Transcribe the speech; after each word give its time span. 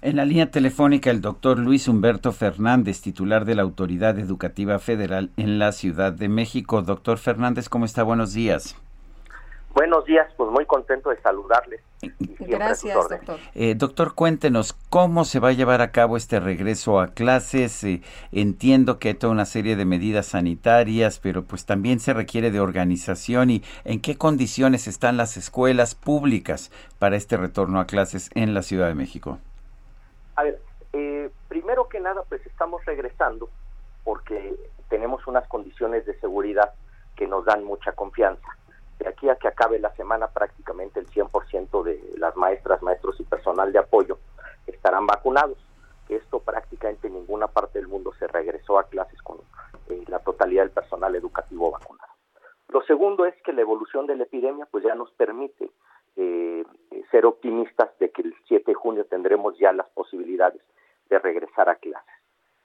En 0.00 0.14
la 0.14 0.24
línea 0.24 0.48
telefónica, 0.48 1.10
el 1.10 1.20
doctor 1.20 1.58
Luis 1.58 1.88
Humberto 1.88 2.30
Fernández, 2.30 3.00
titular 3.00 3.44
de 3.44 3.56
la 3.56 3.62
Autoridad 3.62 4.16
Educativa 4.20 4.78
Federal 4.78 5.30
en 5.36 5.58
la 5.58 5.72
Ciudad 5.72 6.12
de 6.12 6.28
México. 6.28 6.82
Doctor 6.82 7.18
Fernández, 7.18 7.68
¿cómo 7.68 7.84
está? 7.84 8.04
Buenos 8.04 8.32
días. 8.32 8.76
Buenos 9.74 10.04
días, 10.04 10.32
pues 10.36 10.50
muy 10.52 10.64
contento 10.66 11.10
de 11.10 11.20
saludarles. 11.20 11.80
Gracias, 12.38 12.94
doctor. 12.94 13.38
Eh, 13.56 13.74
doctor, 13.74 14.14
cuéntenos 14.14 14.72
cómo 14.88 15.24
se 15.24 15.40
va 15.40 15.48
a 15.48 15.52
llevar 15.52 15.82
a 15.82 15.90
cabo 15.90 16.16
este 16.16 16.38
regreso 16.38 17.00
a 17.00 17.08
clases. 17.08 17.82
Eh, 17.82 18.00
entiendo 18.30 19.00
que 19.00 19.08
hay 19.08 19.14
toda 19.14 19.32
una 19.32 19.46
serie 19.46 19.74
de 19.74 19.84
medidas 19.84 20.26
sanitarias, 20.26 21.18
pero 21.18 21.42
pues 21.42 21.66
también 21.66 21.98
se 21.98 22.14
requiere 22.14 22.52
de 22.52 22.60
organización 22.60 23.50
y 23.50 23.62
en 23.84 24.00
qué 24.00 24.16
condiciones 24.16 24.86
están 24.86 25.16
las 25.16 25.36
escuelas 25.36 25.96
públicas 25.96 26.70
para 27.00 27.16
este 27.16 27.36
retorno 27.36 27.80
a 27.80 27.86
clases 27.86 28.30
en 28.34 28.54
la 28.54 28.62
Ciudad 28.62 28.86
de 28.86 28.94
México. 28.94 29.38
A 30.38 30.44
ver, 30.44 30.60
eh, 30.92 31.30
primero 31.48 31.88
que 31.88 31.98
nada, 31.98 32.22
pues 32.28 32.46
estamos 32.46 32.84
regresando 32.84 33.50
porque 34.04 34.54
tenemos 34.88 35.26
unas 35.26 35.48
condiciones 35.48 36.06
de 36.06 36.16
seguridad 36.20 36.74
que 37.16 37.26
nos 37.26 37.44
dan 37.44 37.64
mucha 37.64 37.90
confianza. 37.90 38.46
De 39.00 39.08
aquí 39.08 39.28
a 39.28 39.34
que 39.34 39.48
acabe 39.48 39.80
la 39.80 39.92
semana, 39.96 40.28
prácticamente 40.28 41.00
el 41.00 41.08
100% 41.08 41.82
de 41.82 42.14
las 42.18 42.36
maestras, 42.36 42.80
maestros 42.84 43.18
y 43.18 43.24
personal 43.24 43.72
de 43.72 43.80
apoyo 43.80 44.18
estarán 44.68 45.08
vacunados. 45.08 45.58
Esto 46.08 46.38
prácticamente 46.38 47.08
en 47.08 47.14
ninguna 47.14 47.48
parte 47.48 47.80
del 47.80 47.88
mundo 47.88 48.12
se 48.16 48.28
regresó 48.28 48.78
a 48.78 48.84
clases 48.84 49.20
con 49.22 49.38
eh, 49.88 50.04
la 50.06 50.20
totalidad 50.20 50.62
del 50.62 50.70
personal 50.70 51.16
educativo 51.16 51.72
vacunado. 51.72 52.12
Lo 52.68 52.82
segundo 52.82 53.24
es 53.24 53.34
que 53.42 53.52
la 53.52 53.62
evolución 53.62 54.06
de 54.06 54.14
la 54.14 54.22
epidemia 54.22 54.68
pues 54.70 54.84
ya 54.84 54.94
nos 54.94 55.10
permite 55.14 55.68
eh, 56.14 56.64
ser 57.10 57.26
optimistas 57.26 57.90
de 57.98 58.10
que 58.10 58.22
el 58.22 58.34
7 58.34 58.37
de 58.37 58.37
tendremos 59.08 59.58
ya 59.58 59.72
las 59.72 59.88
posibilidades 59.90 60.62
de 61.08 61.18
regresar 61.18 61.68
a 61.68 61.76
clases. 61.76 62.14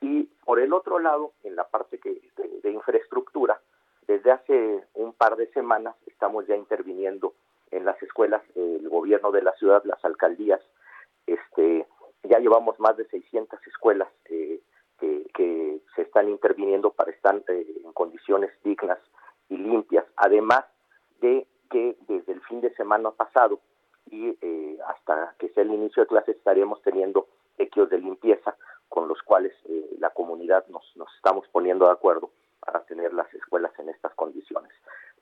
Y 0.00 0.24
por 0.44 0.60
el 0.60 0.72
otro 0.72 0.98
lado, 0.98 1.32
en 1.42 1.56
la 1.56 1.64
parte 1.64 1.98
que, 1.98 2.20
de, 2.62 2.70
infraestructura, 2.70 3.60
desde 4.06 4.30
hace 4.30 4.84
un 4.94 5.12
par 5.12 5.36
de 5.36 5.48
semanas 5.48 5.94
estamos 6.06 6.46
ya 6.46 6.56
interviniendo 6.56 7.34
en 7.70 7.84
las 7.84 8.00
escuelas, 8.02 8.42
el 8.54 8.88
gobierno 8.88 9.30
de 9.32 9.42
la 9.42 9.52
ciudad, 9.52 9.82
las 9.84 10.02
alcaldías, 10.04 10.60
este, 11.26 11.86
ya 12.22 12.38
llevamos 12.38 12.78
más 12.80 12.96
de 12.96 13.06
600 13.06 13.66
escuelas 13.66 14.08
eh, 14.26 14.60
que, 14.98 15.80
se 15.94 16.02
están 16.02 16.28
interviniendo 16.28 16.90
para 16.90 17.10
estar 17.10 17.42
eh, 17.48 17.66
en 17.84 17.92
condiciones 17.92 18.50
dignas 18.62 18.98
y 19.48 19.56
limpias, 19.56 20.04
además 20.16 20.64
de 21.20 21.46
que 21.70 21.96
desde 22.06 22.32
el 22.32 22.40
fin 22.42 22.60
de 22.60 22.72
semana 22.74 23.10
pasado 23.10 23.60
y 24.10 24.36
eh, 24.40 24.78
hasta 24.86 25.34
que 25.38 25.48
sea 25.50 25.62
el 25.62 25.72
inicio 25.72 26.02
de 26.02 26.08
clases 26.08 26.36
estaremos 26.36 26.80
teniendo 26.82 27.28
equipos 27.58 27.90
de 27.90 27.98
limpieza 27.98 28.56
con 28.88 29.08
los 29.08 29.22
cuales 29.22 29.52
eh, 29.68 29.96
la 29.98 30.10
comunidad 30.10 30.66
nos, 30.68 30.84
nos 30.96 31.14
estamos 31.16 31.46
poniendo 31.48 31.86
de 31.86 31.92
acuerdo 31.92 32.30
para 32.60 32.84
tener 32.84 33.12
las 33.12 33.32
escuelas 33.34 33.72
en 33.78 33.88
estas 33.88 34.14
condiciones. 34.14 34.72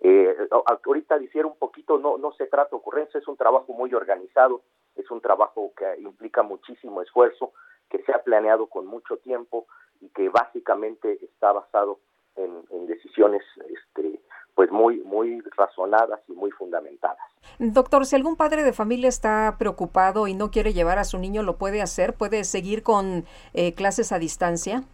Eh, 0.00 0.36
ahorita 0.84 1.18
difiere 1.18 1.46
un 1.46 1.56
poquito, 1.56 1.98
no, 1.98 2.18
no 2.18 2.32
se 2.32 2.46
trata 2.46 2.70
de 2.70 2.76
ocurrencia, 2.76 3.18
es 3.18 3.28
un 3.28 3.36
trabajo 3.36 3.72
muy 3.72 3.92
organizado, 3.94 4.62
es 4.94 5.10
un 5.10 5.20
trabajo 5.20 5.72
que 5.76 6.00
implica 6.00 6.42
muchísimo 6.42 7.02
esfuerzo, 7.02 7.52
que 7.88 8.02
se 8.02 8.12
ha 8.12 8.22
planeado 8.22 8.66
con 8.66 8.86
mucho 8.86 9.16
tiempo 9.18 9.66
y 10.00 10.08
que 10.10 10.28
básicamente 10.28 11.24
está 11.24 11.52
basado 11.52 11.98
en, 12.36 12.86
decisiones 12.86 13.42
este, 13.68 14.20
pues 14.54 14.70
muy 14.70 14.98
muy 15.00 15.40
razonadas 15.56 16.20
y 16.28 16.32
muy 16.32 16.50
fundamentadas. 16.50 17.18
Doctor, 17.58 18.06
si 18.06 18.16
algún 18.16 18.36
padre 18.36 18.64
de 18.64 18.72
familia 18.72 19.08
está 19.08 19.56
preocupado 19.58 20.26
y 20.26 20.34
no 20.34 20.50
quiere 20.50 20.72
llevar 20.72 20.98
a 20.98 21.04
su 21.04 21.18
niño, 21.18 21.42
¿lo 21.42 21.56
puede 21.56 21.82
hacer? 21.82 22.14
¿Puede 22.14 22.44
seguir 22.44 22.82
con 22.82 23.24
eh, 23.54 23.74
clases 23.74 24.12
a 24.12 24.18
distancia? 24.18 24.84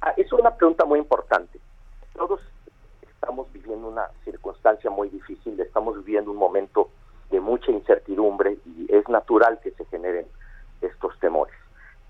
Ah, 0.00 0.12
es 0.16 0.32
una 0.32 0.54
pregunta 0.54 0.84
muy 0.84 0.98
importante. 0.98 1.58
Todos 2.14 2.40
estamos 3.02 3.52
viviendo 3.52 3.88
una 3.88 4.08
circunstancia 4.24 4.90
muy 4.90 5.08
difícil, 5.08 5.58
estamos 5.60 5.96
viviendo 6.04 6.30
un 6.30 6.36
momento 6.36 6.90
de 7.30 7.40
mucha 7.40 7.70
incertidumbre 7.72 8.58
y 8.64 8.86
es 8.88 9.08
natural 9.08 9.58
que 9.62 9.72
se 9.72 9.84
generen 9.86 10.26
estos 10.80 11.18
temores. 11.18 11.54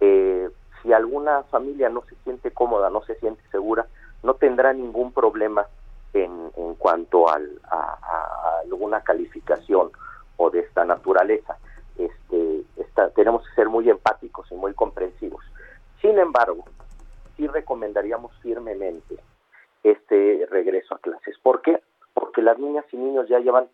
Eh, 0.00 0.50
si 0.82 0.92
alguna 0.92 1.44
familia 1.44 1.88
no 1.88 2.02
se 2.02 2.14
siente 2.24 2.50
cómoda, 2.50 2.90
no 2.90 3.02
se 3.02 3.14
siente 3.16 3.42
segura, 3.50 3.86
no 4.22 4.34
tendrá 4.34 4.72
ningún 4.72 5.12
problema 5.12 5.66
en, 6.12 6.50
en 6.56 6.74
cuanto 6.74 7.28
al, 7.28 7.60
a, 7.70 7.98
alguna 8.76 9.00
calificación 9.00 9.90
o 10.36 10.50
de 10.50 10.60
esta 10.60 10.84
naturaleza. 10.84 11.58
Este, 11.96 12.64
tenemos 13.14 13.42
que 13.48 13.54
ser 13.54 13.68
muy 13.68 13.88
empáticos 13.88 14.46
y 14.52 14.54
muy 14.54 14.74
comprensivos. 14.74 15.42
Sin 16.02 16.18
embargo, 16.18 16.64
sí 17.36 17.46
recomendaríamos 17.46 18.32
firmemente 18.42 19.16
este 19.82 20.46
regreso 20.50 20.94
a 20.94 20.98
clases. 20.98 21.36
¿Por 21.42 21.62
qué? 21.62 21.80
Porque 22.12 22.42
las 22.42 22.58
niñas 22.58 22.84
y 22.92 22.96
niños 22.96 23.28
ya 23.28 23.38
llevan 23.40 23.68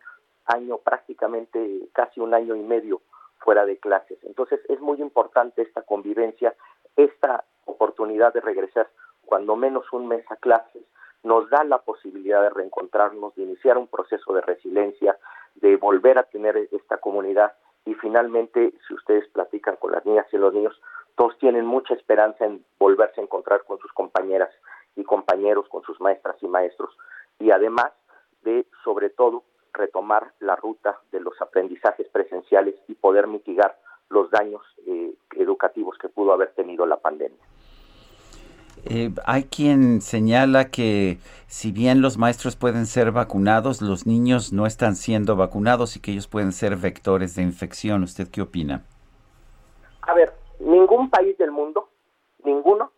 año, 0.46 0.78
prácticamente 0.78 1.88
casi 1.92 2.20
un 2.20 2.34
año 2.34 2.54
y 2.54 2.62
medio 2.62 3.02
fuera 3.38 3.66
de 3.66 3.78
clases. 3.78 4.18
Entonces 4.22 4.60
es 4.68 4.80
muy 4.80 5.00
importante 5.00 5.62
esta 5.62 5.82
convivencia, 5.82 6.54
esta 6.96 7.44
oportunidad 7.64 8.32
de 8.32 8.40
regresar 8.40 8.88
cuando 9.24 9.56
menos 9.56 9.84
un 9.92 10.06
mes 10.06 10.24
a 10.30 10.36
clases, 10.36 10.82
nos 11.22 11.48
da 11.50 11.64
la 11.64 11.78
posibilidad 11.78 12.42
de 12.42 12.50
reencontrarnos, 12.50 13.34
de 13.34 13.42
iniciar 13.42 13.78
un 13.78 13.86
proceso 13.86 14.32
de 14.34 14.40
resiliencia, 14.40 15.16
de 15.56 15.76
volver 15.76 16.18
a 16.18 16.24
tener 16.24 16.56
esta 16.72 16.98
comunidad 16.98 17.52
y 17.84 17.94
finalmente, 17.94 18.74
si 18.86 18.94
ustedes 18.94 19.28
platican 19.28 19.76
con 19.76 19.92
las 19.92 20.04
niñas 20.06 20.26
y 20.32 20.36
los 20.36 20.54
niños, 20.54 20.80
todos 21.16 21.36
tienen 21.38 21.66
mucha 21.66 21.94
esperanza 21.94 22.44
en 22.44 22.64
volverse 22.78 23.20
a 23.20 23.24
encontrar 23.24 23.64
con 23.64 23.78
sus 23.78 23.92
compañeras 23.92 24.50
y 24.96 25.04
compañeros, 25.04 25.68
con 25.68 25.82
sus 25.82 26.00
maestras 26.00 26.36
y 26.42 26.48
maestros, 26.48 26.96
y 27.38 27.50
además 27.50 27.92
de, 28.42 28.66
sobre 28.84 29.10
todo, 29.10 29.42
retomar 29.72 30.32
la 30.38 30.56
ruta 30.56 31.00
de 31.10 31.20
los 31.20 31.40
aprendizajes 31.40 32.08
presenciales 32.08 32.74
y 32.88 32.94
poder 32.94 33.26
mitigar 33.26 33.78
los 34.10 34.30
daños 34.30 34.62
eh, 34.86 35.14
educativos 35.36 35.96
que 35.98 36.08
pudo 36.08 36.32
haber 36.32 36.52
tenido 36.52 36.86
la 36.86 36.98
pandemia. 36.98 37.38
Eh, 38.84 39.10
hay 39.24 39.44
quien 39.44 40.00
señala 40.00 40.70
que 40.70 41.18
si 41.46 41.70
bien 41.70 42.02
los 42.02 42.18
maestros 42.18 42.56
pueden 42.56 42.86
ser 42.86 43.12
vacunados, 43.12 43.80
los 43.80 44.06
niños 44.06 44.52
no 44.52 44.66
están 44.66 44.96
siendo 44.96 45.36
vacunados 45.36 45.96
y 45.96 46.00
que 46.00 46.10
ellos 46.10 46.26
pueden 46.26 46.52
ser 46.52 46.76
vectores 46.76 47.36
de 47.36 47.42
infección. 47.42 48.02
¿Usted 48.02 48.28
qué 48.28 48.42
opina? 48.42 48.82
A 50.02 50.14
ver, 50.14 50.34
ningún 50.58 51.10
país 51.10 51.38
del 51.38 51.52
mundo, 51.52 51.90
ninguno, 52.44 52.90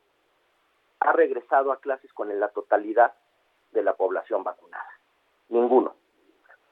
ha 1.00 1.12
regresado 1.12 1.70
a 1.70 1.80
clases 1.80 2.10
con 2.14 2.38
la 2.40 2.48
totalidad 2.48 3.12
de 3.72 3.82
la 3.82 3.92
población 3.92 4.42
vacunada. 4.42 4.88
Ninguno. 5.50 5.94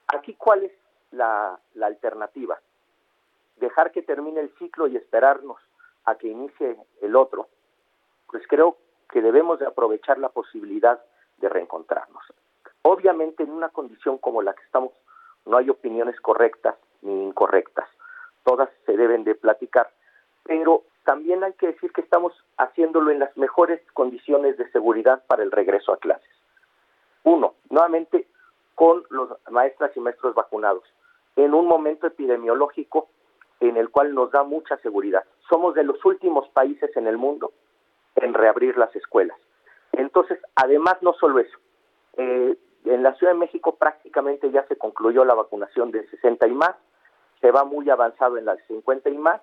Aquí, 0.06 0.34
¿cuál 0.34 0.64
es 0.64 0.72
la, 1.10 1.60
la 1.74 1.86
alternativa? 1.86 2.58
Dejar 3.56 3.92
que 3.92 4.02
termine 4.02 4.40
el 4.40 4.54
ciclo 4.58 4.86
y 4.86 4.96
esperarnos 4.96 5.58
a 6.04 6.14
que 6.14 6.28
inicie 6.28 6.78
el 7.02 7.14
otro. 7.14 7.48
Pues 8.30 8.42
creo 8.48 8.78
que 9.12 9.22
debemos 9.22 9.60
de 9.60 9.66
aprovechar 9.66 10.18
la 10.18 10.30
posibilidad 10.30 11.00
de 11.36 11.48
reencontrarnos. 11.48 12.24
Obviamente 12.82 13.44
en 13.44 13.50
una 13.50 13.68
condición 13.68 14.18
como 14.18 14.42
la 14.42 14.54
que 14.54 14.64
estamos 14.64 14.92
no 15.44 15.58
hay 15.58 15.70
opiniones 15.70 16.20
correctas 16.20 16.76
ni 17.02 17.26
incorrectas, 17.26 17.88
todas 18.44 18.70
se 18.86 18.96
deben 18.96 19.24
de 19.24 19.34
platicar, 19.34 19.90
pero 20.44 20.82
también 21.04 21.44
hay 21.44 21.52
que 21.54 21.68
decir 21.68 21.92
que 21.92 22.00
estamos 22.00 22.32
haciéndolo 22.58 23.10
en 23.10 23.18
las 23.18 23.36
mejores 23.36 23.80
condiciones 23.92 24.56
de 24.56 24.70
seguridad 24.70 25.22
para 25.26 25.42
el 25.42 25.50
regreso 25.50 25.92
a 25.92 25.98
clases. 25.98 26.30
Uno, 27.24 27.54
nuevamente 27.70 28.26
con 28.74 29.04
los 29.10 29.30
maestras 29.50 29.96
y 29.96 30.00
maestros 30.00 30.34
vacunados, 30.34 30.84
en 31.36 31.54
un 31.54 31.66
momento 31.66 32.06
epidemiológico 32.06 33.08
en 33.60 33.76
el 33.76 33.90
cual 33.90 34.14
nos 34.14 34.30
da 34.30 34.42
mucha 34.42 34.76
seguridad. 34.78 35.24
Somos 35.48 35.74
de 35.74 35.84
los 35.84 36.04
últimos 36.04 36.48
países 36.50 36.96
en 36.96 37.06
el 37.06 37.16
mundo 37.16 37.52
en 38.22 38.34
reabrir 38.34 38.76
las 38.78 38.94
escuelas. 38.96 39.36
Entonces, 39.92 40.38
además, 40.54 40.96
no 41.02 41.12
solo 41.14 41.38
eso, 41.38 41.58
eh, 42.16 42.56
en 42.84 43.02
la 43.02 43.14
Ciudad 43.14 43.32
de 43.32 43.38
México 43.38 43.76
prácticamente 43.76 44.50
ya 44.50 44.64
se 44.66 44.76
concluyó 44.76 45.24
la 45.24 45.34
vacunación 45.34 45.90
de 45.90 46.06
60 46.08 46.46
y 46.46 46.52
más, 46.52 46.74
se 47.40 47.50
va 47.50 47.64
muy 47.64 47.88
avanzado 47.90 48.38
en 48.38 48.44
las 48.44 48.58
50 48.66 49.10
y 49.10 49.18
más 49.18 49.40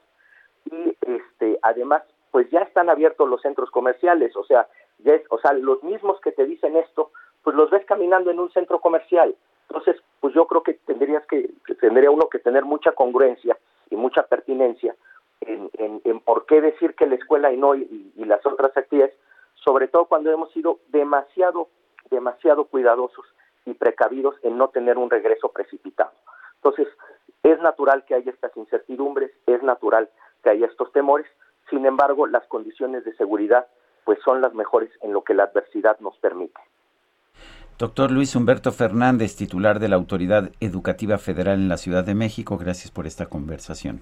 y 0.65 0.97
este 1.01 1.59
además 1.61 2.03
pues 2.31 2.49
ya 2.51 2.59
están 2.61 2.89
abiertos 2.89 3.27
los 3.27 3.41
centros 3.41 3.71
comerciales, 3.71 4.35
o 4.35 4.43
sea, 4.43 4.67
ya 4.99 5.13
es, 5.13 5.23
o 5.29 5.39
sea, 5.39 5.53
los 5.53 5.83
mismos 5.83 6.19
que 6.21 6.31
te 6.31 6.45
dicen 6.45 6.77
esto, 6.77 7.11
pues 7.43 7.55
los 7.55 7.69
ves 7.71 7.85
caminando 7.85 8.29
en 8.29 8.39
un 8.39 8.51
centro 8.51 8.79
comercial. 8.79 9.35
Entonces, 9.67 9.95
pues 10.19 10.33
yo 10.33 10.45
creo 10.45 10.61
que 10.61 10.73
tendrías 10.73 11.25
que, 11.25 11.49
tendría 11.79 12.11
uno 12.11 12.29
que 12.29 12.39
tener 12.39 12.65
mucha 12.65 12.91
congruencia 12.91 13.57
y 13.89 13.95
mucha 13.95 14.23
pertinencia 14.23 14.95
en, 15.41 16.19
por 16.21 16.45
qué 16.45 16.61
decir 16.61 16.95
que 16.95 17.07
la 17.07 17.15
escuela 17.15 17.51
y 17.51 17.57
no 17.57 17.75
y, 17.75 18.11
y, 18.15 18.25
las 18.25 18.45
otras 18.45 18.75
actividades, 18.75 19.15
sobre 19.55 19.87
todo 19.87 20.05
cuando 20.05 20.31
hemos 20.31 20.51
sido 20.51 20.79
demasiado, 20.89 21.69
demasiado 22.11 22.65
cuidadosos 22.65 23.25
y 23.65 23.73
precavidos 23.73 24.35
en 24.43 24.57
no 24.57 24.69
tener 24.69 24.97
un 24.97 25.09
regreso 25.09 25.49
precipitado. 25.49 26.11
Entonces, 26.55 26.87
es 27.43 27.59
natural 27.61 28.05
que 28.05 28.15
haya 28.15 28.31
estas 28.31 28.55
incertidumbres, 28.57 29.31
es 29.47 29.63
natural 29.63 30.09
que 30.43 30.49
haya 30.49 30.67
estos 30.67 30.91
temores, 30.91 31.27
sin 31.69 31.85
embargo, 31.85 32.27
las 32.27 32.45
condiciones 32.47 33.05
de 33.05 33.15
seguridad 33.15 33.67
pues 34.05 34.19
son 34.25 34.41
las 34.41 34.53
mejores 34.53 34.89
en 35.01 35.13
lo 35.13 35.23
que 35.23 35.35
la 35.35 35.43
adversidad 35.43 35.99
nos 35.99 36.17
permite. 36.17 36.59
Doctor 37.77 38.11
Luis 38.11 38.35
Humberto 38.35 38.71
Fernández, 38.71 39.35
titular 39.35 39.79
de 39.79 39.87
la 39.87 39.95
Autoridad 39.95 40.51
Educativa 40.59 41.17
Federal 41.17 41.59
en 41.59 41.69
la 41.69 41.77
Ciudad 41.77 42.03
de 42.03 42.15
México, 42.15 42.57
gracias 42.57 42.91
por 42.91 43.05
esta 43.05 43.27
conversación. 43.27 44.01